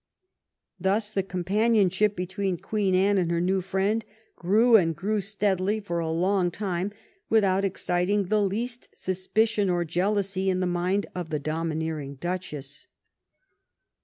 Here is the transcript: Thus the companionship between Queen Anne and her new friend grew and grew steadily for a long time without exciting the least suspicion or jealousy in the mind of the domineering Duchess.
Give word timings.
Thus 0.79 1.11
the 1.11 1.21
companionship 1.21 2.15
between 2.15 2.57
Queen 2.57 2.95
Anne 2.95 3.19
and 3.19 3.29
her 3.29 3.39
new 3.39 3.61
friend 3.61 4.03
grew 4.35 4.75
and 4.75 4.95
grew 4.95 5.21
steadily 5.21 5.79
for 5.79 5.99
a 5.99 6.09
long 6.09 6.49
time 6.49 6.91
without 7.29 7.63
exciting 7.63 8.23
the 8.23 8.41
least 8.41 8.87
suspicion 8.95 9.69
or 9.69 9.85
jealousy 9.85 10.49
in 10.49 10.59
the 10.59 10.65
mind 10.65 11.05
of 11.13 11.29
the 11.29 11.37
domineering 11.37 12.15
Duchess. 12.15 12.87